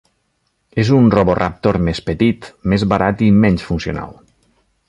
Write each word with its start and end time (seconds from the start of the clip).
És 0.83 0.89
un 0.99 1.11
Roboraptor 1.15 1.79
més 1.89 2.01
petit, 2.09 2.49
més 2.75 2.89
barat 2.95 3.25
i 3.29 3.31
menys 3.45 3.71
funcional. 3.71 4.21